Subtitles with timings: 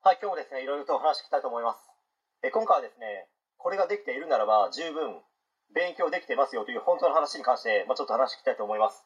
[0.00, 1.82] はい、今日もですね、いろいろとお話ししたいと思います。
[2.46, 3.26] え今回はですね、
[3.58, 5.18] これができているならば十分
[5.74, 9.02] 勉強できてますよという本当の話に関して、まあ、ちょっと話していきたいと思います。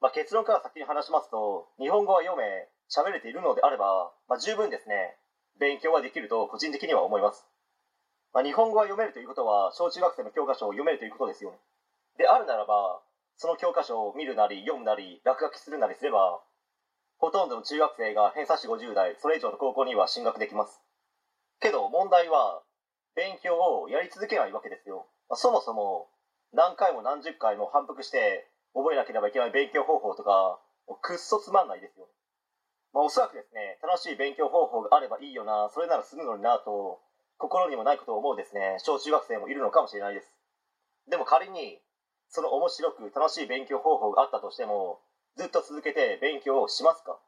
[0.00, 2.46] まあ、結論から先に話しますと、日本語は読め、
[2.86, 5.18] 喋れているのであれば、まあ、十分ですね、
[5.58, 7.44] 勉強はできると個人的には思います。
[8.32, 11.58] まあ、日本語は読めるということは、小中学生の教科書を読めるということですよね。
[12.18, 13.02] であるならば、
[13.36, 16.40] その教科書を見るなり、読むなり、落書きするなりすれば、
[17.18, 20.80] ほとんどの中学生が偏差値50代、それ以上の高校には進学できます。
[21.60, 22.62] けど問題は、
[23.14, 25.06] 勉強をやり続けないわけですよ。
[25.32, 26.10] そもそも、
[26.52, 30.60] 何回も何十回も反復して覚えなければいけない勉強方法とか、
[31.00, 32.06] くっそつまんないですよ。
[32.92, 37.00] まあ、おそらくですね、楽しい勉強方法があればいいよな、それなら済むのになと、
[37.38, 40.32] 心にもないことを思うですね、小中学生もいるのかもしれないです。
[41.08, 41.80] でも仮に、
[42.28, 45.00] その面白く楽しい勉強方法があったとしても、
[45.36, 47.18] ずっと続けて勉強をしますか、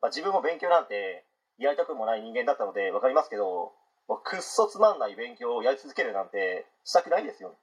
[0.00, 1.24] まあ、自分も勉強なんて
[1.58, 3.72] やりたくもない人間だったので分かりますけど、
[4.08, 7.56] もうくっそつまんない勉強をやり続けるなんてしたくないですよね。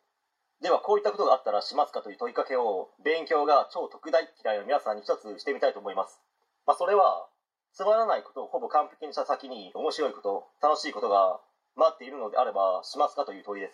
[0.61, 6.21] ではこういったことがあったらしますかという問いかけを勉強が超特大嫌いの皆さんに一つしてみたいと思います。
[6.65, 7.27] まあ、それは
[7.73, 11.39] つまらないことをほぼ完璧にした先に面白いこと、楽しいことが
[11.75, 13.73] 待っているのであればしますかという問いです。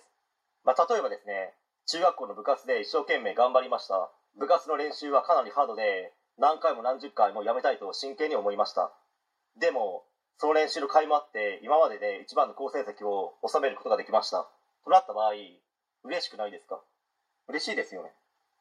[0.63, 1.53] まあ、例えばですね、
[1.85, 4.09] 中学校の部活で一生懸命頑張りました。
[4.37, 8.91] 部活の練習はかなりハードで何回も何十回もやめたいと真剣に思いました。
[9.59, 10.05] でも、
[10.37, 14.47] その練習の甲斐もあって今までで一番の好成績を収めることができました。
[14.85, 15.33] となった場合、
[16.05, 16.79] 嬉しくないですか？
[17.49, 18.13] 嬉しいですよね。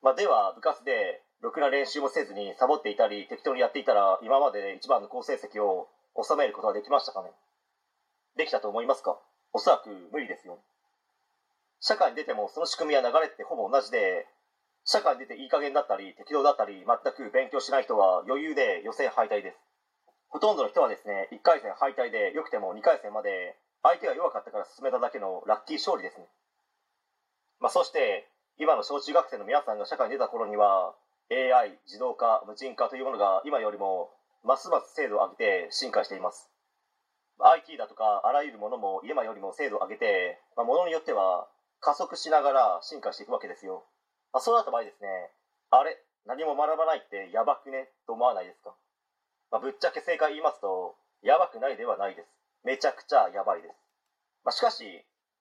[0.03, 5.89] まあ、では部活でろくな練習もせずにサボっていたり適当にやっていたら今までで一番の好成績を
[6.21, 7.31] 収めることができましたかね？
[8.37, 9.17] できたと思いますか？
[9.53, 10.61] おそらく無理ですよね。
[11.81, 14.27] 社会に出てもその仕組みや流れってほぼ同じで
[14.89, 19.61] 社会に出ていい加減だったり適当だったり全く勉強しない人は余裕で予選敗退です。
[20.33, 26.25] ほとんどの人はですね1回戦敗退でよくても2回戦まで相手が弱かったから進めただけのラッキー勝利ですね、
[27.61, 30.97] まあ、そして今の小中学生の皆さんが社会に出た頃には
[31.29, 34.09] AI 自動化無人化というものが今よりも
[34.43, 36.49] ますます精度を上げて進化しています。
[37.41, 41.47] IT だとかあらゆるものも今よりも精度を上げて、まあ、ものによっては
[41.81, 43.85] 加速しながら進化していくわけですよ。
[44.33, 45.09] まあ、そうなった場合ですね、
[45.71, 45.97] あれ、
[46.27, 47.89] 何も学ばないってやばくね？
[48.07, 48.75] と思わないですか、
[49.51, 52.29] まあ、ぶっちゃけ正解言いますと、やばくないではないです。
[52.65, 53.75] めちゃくちゃやばいです。
[54.45, 54.85] まあ、しかし、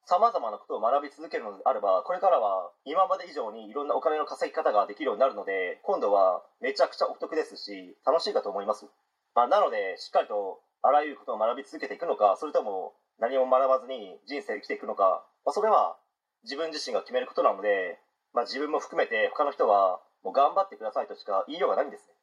[0.06, 8.88] 様々なことを学び続けるのであれば、これからは今まで以上にいろんなお金の稼ぎ方ができるようになるので、今度はめちゃくちゃお得ですし、楽しいかと思います。
[9.36, 15.98] まあ、なので、しっかりとあらゆることを学び続けていくのか、それとも何も学ばずに人生生きていくのか、まあ、それは
[16.44, 18.00] 自分自身が決めることなので、
[18.34, 22.14] まあ、自分も含めて他の人はもう頑張ってくださいとしか言いようがないんですね、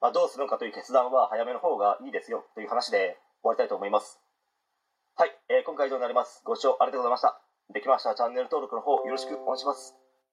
[0.00, 4.20] まあ、どうするのかという決断は早めの方がいいですよという話で終わりたいと思います。
[5.16, 6.42] はい、えー今回以上になります。
[6.44, 7.40] ご視聴ありがとうございました。
[7.72, 10.05] できましたらチャンネル登録の方よろしくお願いします。